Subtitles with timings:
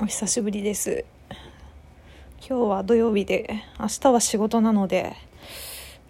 [0.00, 1.04] お久しぶりです。
[2.40, 5.14] 今日は土曜日で明日は仕事なので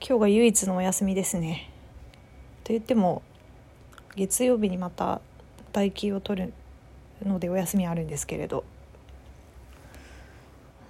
[0.01, 1.71] 今日が唯一のお休みですね。
[2.65, 3.21] と言っても
[4.17, 5.21] 月曜日にまた
[5.75, 6.55] 待機を取る
[7.27, 8.65] のでお休みあるんですけれど。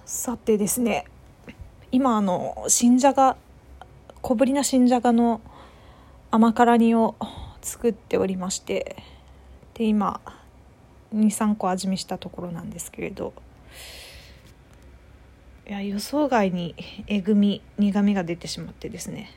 [0.05, 1.05] さてですね
[1.91, 3.35] 今あの新じゃが
[4.21, 5.41] 小ぶりな新じゃがの
[6.31, 7.15] 甘辛煮を
[7.61, 8.95] 作っておりまして
[9.73, 10.21] で今
[11.13, 13.33] 23個味見したところなんですけれど。
[15.67, 16.75] いや予想外に
[17.07, 19.31] えぐみ苦みが出てしまってですね。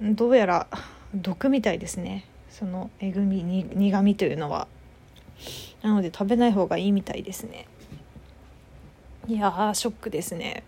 [0.00, 0.66] どうやら
[1.14, 2.26] 毒みたいですね。
[2.50, 4.68] そのえぐみに苦みというのは。
[5.82, 7.66] なので食べない方がいいみたいですね。
[9.26, 10.64] いやショックですね。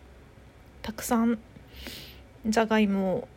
[0.81, 1.39] たくさん
[2.47, 3.29] じゃがいも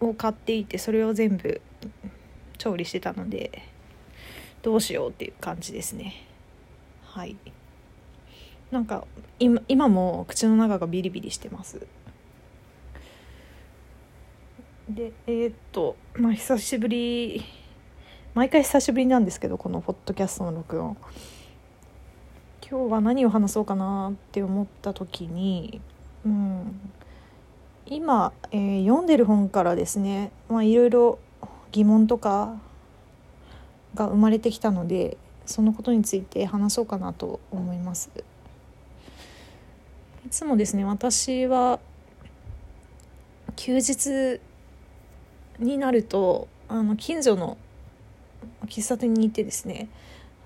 [0.00, 1.60] を買っていてそれを全部
[2.58, 3.62] 調理してたので。
[4.62, 6.26] どうしようっていう感じですね。
[7.02, 7.36] はい。
[8.70, 9.06] なんか
[9.38, 11.86] 今今も口の中がビリビリしてます。
[14.88, 17.44] でえー、っとまあ久しぶり
[18.34, 20.96] 毎回久しぶりなんですけどこのポッドキャストの録音。
[22.68, 25.80] 今日は何を話そうかなって思った時に
[26.24, 26.80] うん。
[27.86, 31.18] 今、えー、読んでる本からですねまあいろいろ
[31.72, 32.60] 疑問とか
[33.94, 38.10] が生まれてきたのでそのことについて話そうかなと思います。
[40.26, 41.80] いつもですね私は
[43.56, 44.40] 休日
[45.58, 47.56] になるとあの近所の
[48.66, 49.88] 喫茶店に行ってですね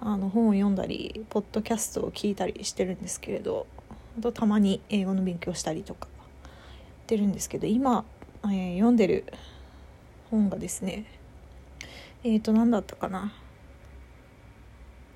[0.01, 3.67] あの本を読んだりポッドキャストを聞いたりしてるんですけれど
[4.19, 8.05] あとたまに英語の勉強したりとかやってるんですけど今、
[8.45, 9.25] えー、読んでる
[10.31, 11.05] 本がですね
[12.25, 13.35] えっ、ー、と何だったかな、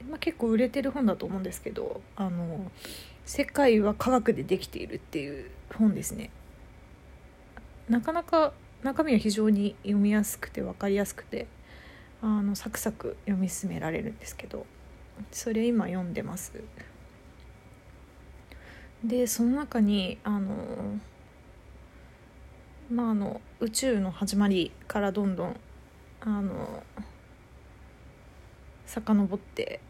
[0.08, 2.70] まあ、結構売れてる本だと思うんですけど「あの
[3.24, 6.30] 世界は科学でできている」っていう本ですね。
[7.88, 8.52] なかなか
[8.82, 11.46] 中身は非常に読みやすくて分かりやすくて
[12.20, 14.66] あのサクサク読み進められるんですけど
[15.32, 16.52] それ今読んでます。
[19.02, 20.98] でその中にあの
[22.90, 25.60] まああの宇宙の始まりからどんどん
[26.28, 26.82] あの
[28.84, 29.80] 遡って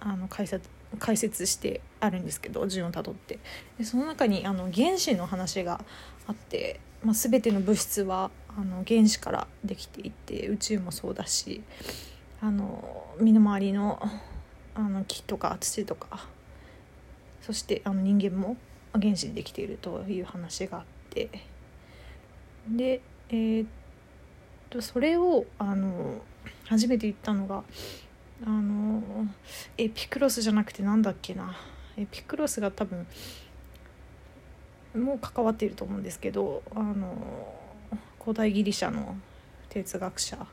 [0.00, 3.38] あの解説解説してあるんですけど順をたどって。
[3.78, 5.82] でその中にあの原子の話が
[6.26, 11.62] あって、まあ、全ての物質はあの原子からできていて宇宙もそうだし
[12.42, 14.02] あの身の回りの
[14.74, 16.26] あの木とか土とか
[17.40, 18.58] そしてあの人間も
[18.92, 21.30] 原子でできているという話があって。
[22.68, 23.00] で
[23.30, 23.81] えー、っと
[24.80, 26.22] それをあの
[26.64, 27.64] 初めて言ったのが
[28.46, 29.02] あの
[29.76, 31.54] エピクロスじゃなくてなんだっけな。
[31.96, 33.06] エピクロスが多分
[34.96, 37.54] もう関わっていると思うんですけどあの
[38.18, 39.16] 古代ギリシャの
[39.68, 40.46] 哲学者。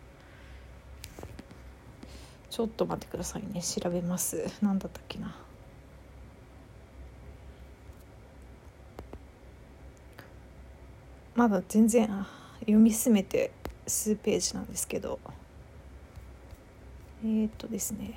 [2.49, 3.61] ちょっと待ってくださいね。
[3.61, 4.43] 調べます。
[4.61, 5.35] 何だったっけな。
[11.35, 12.09] まだ全然
[12.61, 13.51] 読み進めて
[13.89, 15.19] 数ページなんですけど。
[17.21, 18.13] えー、っとですね。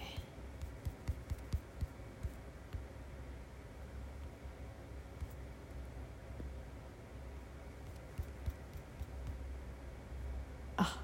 [10.76, 10.98] あ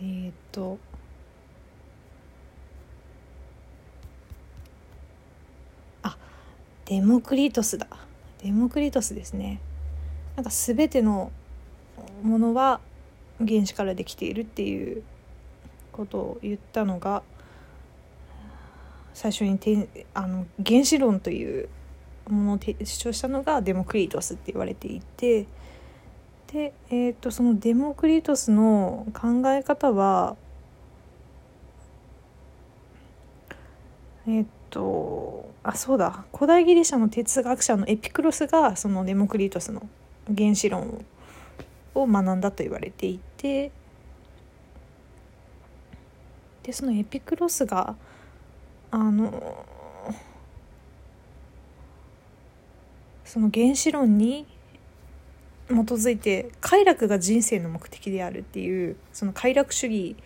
[0.00, 0.78] えー、っと。
[6.02, 6.16] あ
[6.84, 7.88] デモクリトスだ。
[8.42, 9.60] デモクリトスですね。
[10.36, 11.32] なんか全ての
[12.22, 12.80] ものは
[13.46, 15.02] 原子からできているっていう
[15.92, 17.22] ことを言ったのが
[19.14, 21.68] 最初にてあの原子論という
[22.28, 25.46] ものを主張したのがデモクリトスって言われていて
[26.52, 30.36] で、えーと、そのデモクリトスの考え方は
[34.26, 39.88] えっ、ー、とあそうだ古代ギリシャの哲学者のエピクロスがそのデモクリトスの
[40.36, 41.04] 原子論
[41.94, 43.72] を学んだと言われていてて
[46.62, 47.96] でそのエピクロスが
[48.90, 49.64] あの
[53.24, 54.46] その原子論に
[55.68, 60.16] 基づいて快楽が人生の目的であるっていうその快楽主義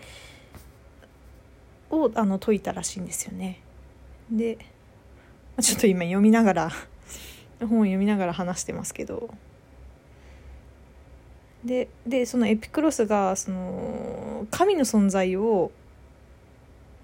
[1.90, 3.60] をあの説いたらしいんですよね。
[4.30, 4.58] で
[5.60, 6.70] ちょっと今読みながら
[7.60, 9.30] 本を読みながら話してますけど
[11.64, 15.72] ででそのエピクロスがその神の存在を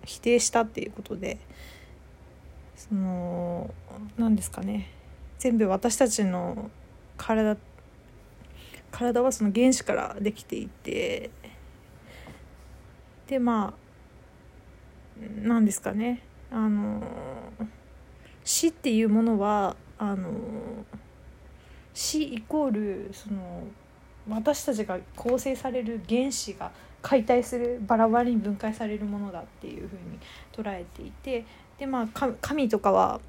[0.05, 1.39] 否定したっていうことで
[2.77, 3.73] その
[4.17, 4.91] 何ですかね。
[5.39, 6.71] 全部私たちの
[7.17, 7.57] 体
[8.91, 11.31] 体はその原子からできていて
[13.27, 13.81] でまあ
[15.43, 16.23] 何ですかね。
[16.51, 17.03] あの
[18.45, 20.31] 死っていうものはあの
[21.95, 23.65] 死イコールその
[24.37, 26.71] 私たちが構成される原子が
[27.03, 30.19] 解体するバラバラに分解されるものだっていうふうに
[30.53, 31.44] 捉えていて
[31.79, 33.21] でまあ神とかは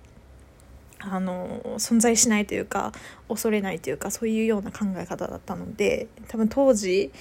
[0.99, 2.91] あの存在しないというか
[3.27, 7.11] 恐れないというかそういうような考え方だったので多分当時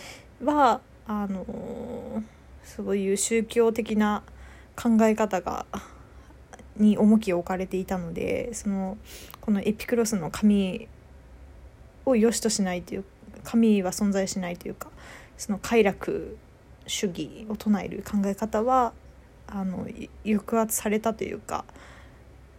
[0.42, 2.22] はあの
[2.64, 4.22] そういう宗教的な
[4.76, 5.66] 考え方が
[6.76, 8.96] に重きを置かれていたのでその
[9.40, 10.88] このエピクロスの神
[12.06, 13.04] を良しとしないという
[13.44, 14.88] 神は存在しないというか
[15.38, 16.36] その快楽
[16.86, 18.92] 主義を唱える考え方は
[19.46, 19.86] あの
[20.24, 21.64] 抑圧されたというか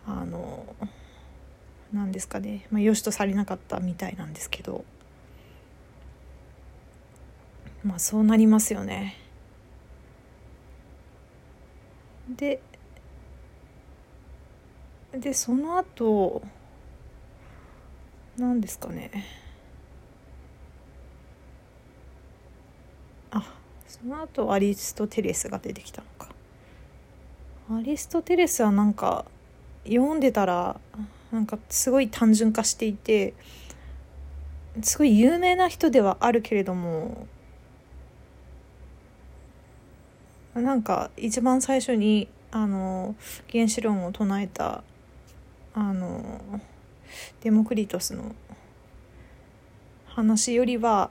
[0.07, 0.65] あの
[1.94, 4.83] 何ですかね、まあ、良しとされなかったみたいなんですけど。
[7.83, 9.18] まあそうなりますよね。
[12.29, 12.62] で
[15.13, 16.41] でその後
[18.38, 19.12] 何ですかね
[23.31, 23.53] あ
[24.01, 26.33] その後アリストテレスが出てきたのか。
[27.71, 29.25] アリストテレスはなんか
[29.86, 30.80] 読んでたら
[31.31, 33.33] なんかすごい単純化していて
[34.81, 37.27] すごい有名な人ではあるけれども
[40.54, 43.15] なんか一番最初にあの
[43.50, 44.83] 原子論を唱えた
[45.74, 46.42] あの
[47.42, 48.36] デモクリトスの
[50.07, 51.09] 話よりは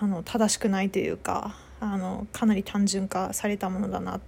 [0.00, 4.20] あの正しくないというかあのかなり単純化されたものだなっ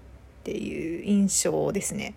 [0.42, 2.14] ていう印象ですね。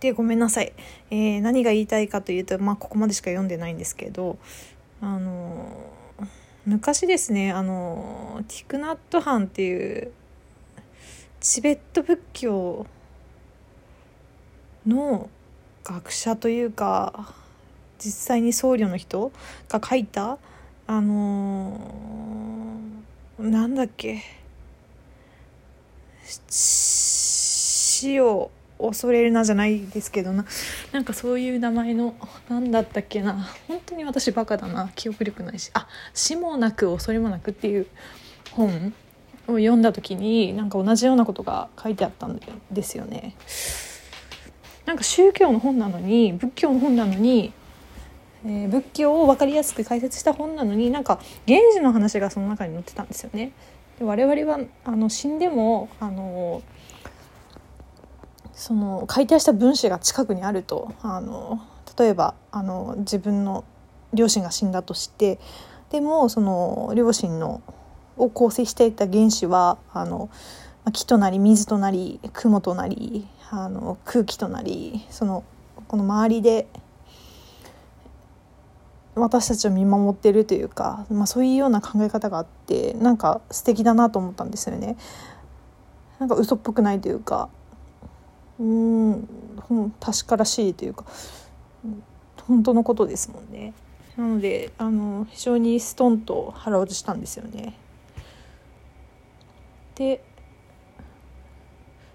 [0.00, 0.72] でごめんなさい、
[1.10, 4.38] えー、何が言いたいかというと、まあ、ここまでしか読んでないんですけど
[5.00, 5.90] あの
[6.66, 10.12] 昔ですねあのティクナットハンっていう
[11.40, 12.86] チベット仏教
[14.86, 15.28] の
[15.88, 17.34] 学者というか
[17.98, 19.32] 実際に僧侶の人
[19.68, 20.38] が書いた
[20.86, 24.22] あのー、なんだっけ
[26.24, 30.44] 死を恐れるなじゃないですけどな。
[30.92, 32.14] なんかそういう名前の
[32.48, 33.48] 何だったっけな。
[33.66, 34.90] 本当に私バカだな。
[34.94, 35.70] 記憶力ないし。
[35.74, 37.86] あ死もなく恐れもなくっていう
[38.52, 38.92] 本
[39.48, 42.40] を読んだ時になんか同じようなことが書いてあったん
[42.70, 43.34] ですよね。
[44.88, 47.52] なんか宗教の本なのに仏教の本なのに、
[48.42, 53.52] えー、仏教を分かりやすく解説した本なのになんか原始の話がその中に載ってたんですよね。
[53.98, 56.62] で我々はあの死んでもあの
[58.54, 61.60] その解体した分子が近くにあるとあの
[61.98, 63.64] 例えばあの自分の
[64.14, 65.38] 両親が死んだとして
[65.90, 67.60] でもその両親の
[68.16, 70.30] を構成していた原子はあの
[70.92, 75.44] 木となり水となり雲となりあの空気となりその
[75.86, 76.66] この周りで
[79.14, 84.96] 私たちを見守ってるというか、まあ、そういうような考え方があってなんか素敵だなと思ったんですよね。
[86.18, 87.48] なんか嘘っぽくないというか
[88.58, 89.28] うん
[90.00, 91.04] 確からしいというか
[92.46, 93.72] 本当のことですもんね。
[94.16, 97.74] なのであの非常にストンと腹落ちしたんですよね。
[99.94, 100.24] で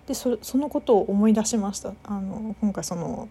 [0.07, 3.29] でそそのことを思い出しましたあの今回その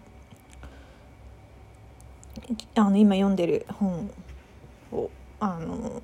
[2.75, 4.11] あの今読んでる本
[4.91, 6.01] をあの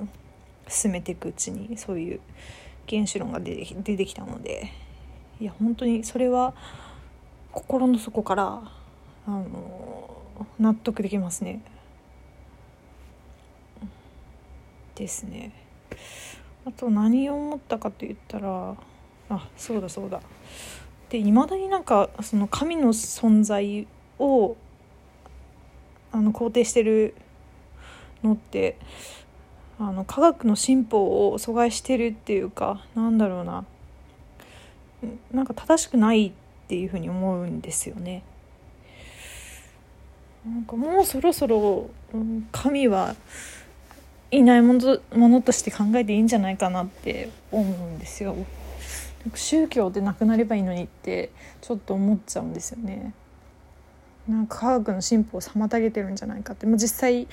[0.67, 2.19] 進めていくうちにそういう
[2.87, 4.71] 原子論が出て出てきたので
[5.39, 6.53] いや本当にそれは
[7.51, 8.61] 心の底から
[9.25, 10.21] あの
[10.59, 11.61] 納得できますね。
[14.95, 15.51] ですね。
[16.65, 18.75] あと何を思ったかと言ったら
[19.29, 20.21] あそうだそうだ
[21.09, 24.55] でいまだになんかその神の存在を
[26.11, 27.15] あの肯定してる
[28.23, 28.77] のって
[29.79, 33.65] あの科学の進歩を阻害してるっていうかなんだろうな
[35.31, 36.31] なんか正しくないっ
[36.67, 38.23] ていうふうに思うんですよね。
[40.45, 41.89] なんかもうそろそろ
[42.51, 43.15] 神は
[44.31, 48.35] いないものものとして考えていいんじゃないかなって思うんですよ。
[49.35, 53.13] 宗教でなくなればいいのにってちょっと思っちゃうんですよね。
[54.27, 57.27] なんか科学の進歩を妨げてるんじゃないかってもう実際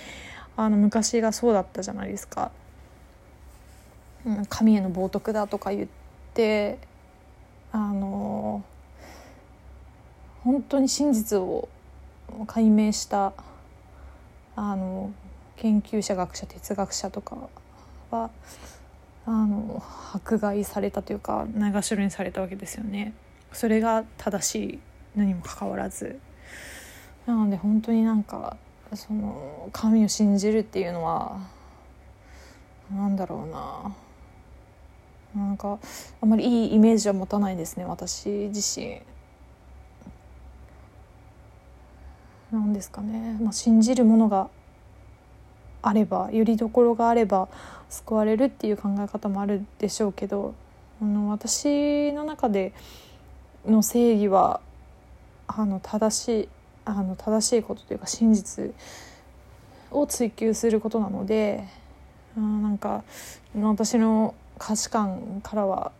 [0.56, 2.50] あの昔がそうだったじゃないですか。
[4.48, 5.88] 神への冒涜だとか言っ
[6.34, 6.78] て
[7.70, 8.64] あの
[10.42, 11.68] 本当に真実を
[12.46, 13.32] 解明した
[14.56, 15.12] あの
[15.56, 17.36] 研究者学者哲学者とか
[18.10, 18.30] は
[19.26, 19.82] あの
[20.14, 23.12] 迫害されたというかないがしろにされたわけですよね。
[23.52, 24.80] それが正し
[25.14, 26.18] いのにもかかわらず
[27.26, 28.56] なので本当になんか
[28.94, 31.40] その神を信じるっていうのは
[32.94, 33.94] なんだろうな
[35.34, 35.78] なんか
[36.20, 39.00] あんまりいいイメージは持たないですね私自身。
[42.52, 44.48] なんですかね、まあ、信じるものが
[45.86, 47.48] あればよりどころがあれば
[47.88, 50.52] 救われるっていう考え方もあるでしょうけど
[51.00, 52.72] あの私の中で
[53.64, 54.60] の正義は
[55.46, 56.48] あの正しい
[56.84, 58.74] あの正しいことというか真実
[59.92, 61.62] を追求することなので
[62.36, 63.04] あなんか
[63.54, 65.92] 私の価値観からは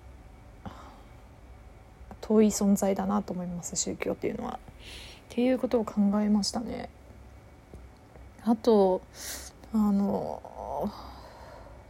[2.23, 4.59] 遠い存在だなと思います宗教っていうのは。
[4.59, 4.59] っ
[5.29, 6.89] ていうことを考えましたね。
[8.45, 9.03] あと
[9.73, 10.91] あの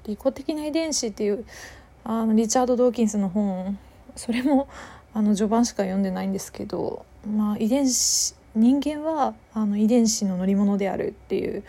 [0.07, 1.45] 利己的な遺伝子っていう
[2.05, 3.79] あのリチャード・ドーキンスの本
[4.15, 4.69] それも
[5.13, 11.63] あの序盤しか読んでないんですけど、まあ、遺伝子人間はあの遺伝子の乗り物であるっていう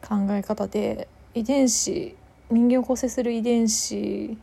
[0.00, 2.16] 考え方で遺伝子
[2.50, 4.36] 人間を構成する遺伝子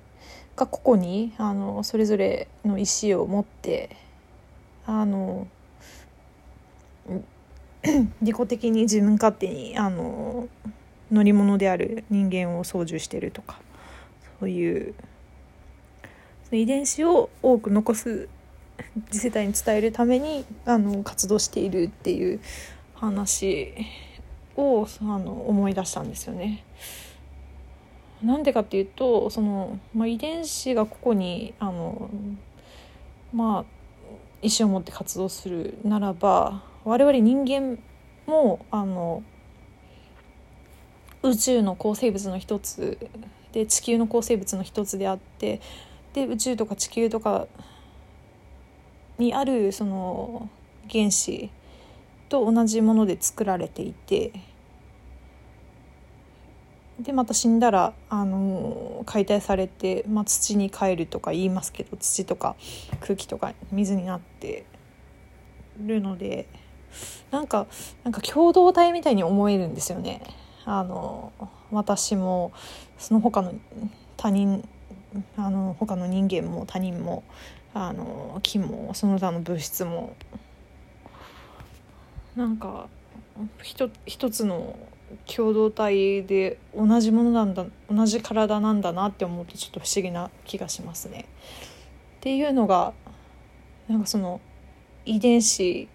[0.56, 3.96] が個々にあのそれぞれの意思を持って
[4.86, 5.48] あの
[8.22, 10.48] 利己的に自分勝手にあの
[11.12, 13.60] 乗り物である人間を操縦してるとか
[14.40, 14.94] そういう
[16.52, 18.30] 遺伝子を多く残す
[19.12, 22.40] 次世代に伝えるためにあの活動しているっていう
[22.96, 23.74] 話
[24.56, 26.64] をあの思い出したんですよね。
[28.24, 32.10] なんでかっていうとその、まあ、遺伝子が個々にあの
[33.34, 33.66] まあ
[34.42, 37.80] 意思を持って活動するならば我々人間
[38.26, 39.24] もあの
[41.24, 42.98] 宇宙の構成物の一つ
[43.52, 45.62] で地球の構成物の一つであって
[46.14, 47.48] で宇宙とか地球とか
[49.18, 50.50] にあるその
[50.90, 51.50] 原子
[52.30, 54.32] と同じもので作られていて
[57.00, 62.56] でまた死んだらあの解体されて、まあ、土に帰るとか言いますけど土とか
[63.00, 64.66] 空気とか水になって
[65.80, 66.48] るので
[67.32, 67.68] なんか
[68.04, 70.22] なんか共同体みたいに思えるんですよね。
[70.66, 71.32] あの
[71.72, 72.52] 私も
[72.98, 73.54] その他の
[74.18, 74.68] 他人
[75.38, 77.24] あの他の人間も他人も
[77.74, 80.16] あの木もその他の物質も
[82.36, 82.88] なんか
[83.54, 83.90] 一
[84.30, 84.78] つの
[85.26, 91.26] 共同体で同じものなんだ同じ体なんだなって思うとちょっと不思議な気がしますね。
[92.18, 92.94] っていうのが
[93.88, 94.40] なんかその
[95.06, 95.88] 遺伝子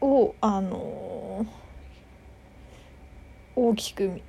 [0.00, 1.07] をあの
[3.58, 4.20] 大きく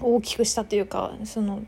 [0.00, 1.64] 大きくしたというかその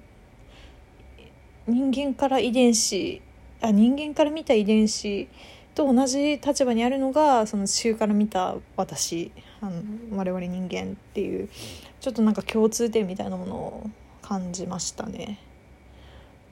[1.67, 3.21] 人間から遺伝子
[3.61, 5.29] あ人間から見た遺伝子
[5.75, 9.83] と同じ立場にあるのがその地球から見た私あの
[10.13, 11.49] 我々人間っていう
[12.01, 13.91] ちょっとなんか共通点みたいなものを
[14.23, 15.41] 感じましたね。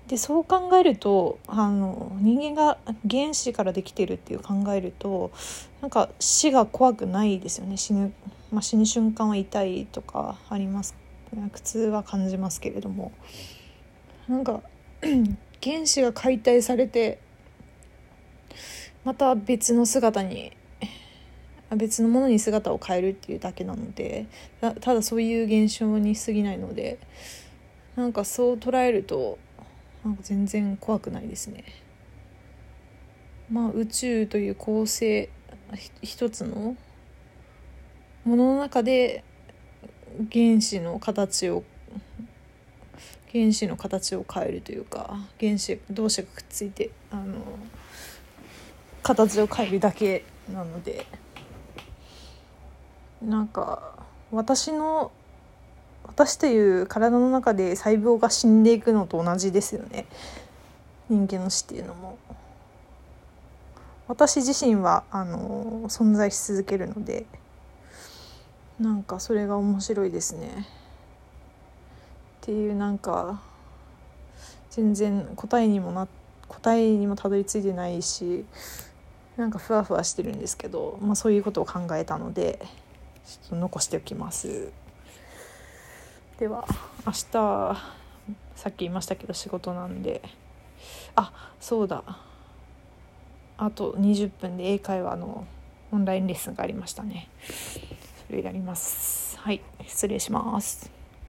[0.08, 2.78] でそう考えるとあの人間が
[3.10, 5.32] 原子からできてるっていう考えると
[5.80, 7.76] なんか死が怖くないですよね。
[7.76, 8.12] 死ぬ、
[8.52, 10.94] まあ、死ぬ瞬間は痛いとかあります。
[11.52, 13.12] 苦痛は感じますけれども。
[14.28, 14.62] なんか
[15.62, 17.20] 原子が解体されて
[19.04, 20.52] また別の姿に
[21.74, 24.26] 別のものに姿を変えるっていうだけなので
[24.60, 26.98] ただそういう現象に過ぎないので
[27.96, 29.38] なんかそう捉えると
[30.06, 31.64] なんか全然怖くないですね。
[33.50, 35.28] まあ宇宙という構成
[36.00, 36.76] 一つの
[38.24, 39.24] ものの中で
[40.32, 41.64] 原子の形を
[43.32, 47.40] 原子の形を変えるというか原子同士がくっついてあの
[49.02, 51.04] 形を変えるだけなので
[53.20, 55.10] なんか私の
[56.06, 60.06] 私という体の中で細胞が死んでいくのと同じですよね。
[61.08, 62.18] 人間の死っていうのも。
[64.08, 67.26] 私自身はあの存在し続けるので
[68.78, 70.66] なんかそれが面白いですね。
[72.42, 73.40] っていうなんか
[74.70, 76.06] 全然答えにもな
[76.48, 78.44] 答えにもたどり着いてないし
[79.36, 82.60] なんかふわふわしてるんですけど、まあ、そういうことを考えたので
[83.26, 84.70] ちょっと残しておきます。
[86.38, 86.66] では
[87.06, 87.22] 明日
[88.54, 90.22] さっき言いましたけど仕事なんで。
[91.14, 92.04] あそうだ。
[93.58, 95.46] あと20分で英会話の
[95.90, 97.28] オンラインレッスンがありましたね。
[98.26, 99.38] それやります。
[99.38, 100.95] はい失礼します。